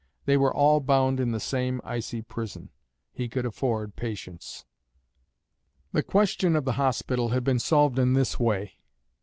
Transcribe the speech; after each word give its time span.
They 0.25 0.35
were 0.35 0.51
all 0.51 0.79
bound 0.79 1.19
in 1.19 1.31
the 1.31 1.39
same 1.39 1.79
icy 1.83 2.23
prison; 2.23 2.71
he 3.11 3.29
could 3.29 3.45
afford 3.45 3.95
patience. 3.95 4.65
The 5.91 6.01
question 6.01 6.55
of 6.55 6.65
the 6.65 6.73
hospital 6.81 7.29
had 7.29 7.43
been 7.43 7.59
solved 7.59 7.99
in 7.99 8.13
this 8.13 8.39
way. 8.39 8.79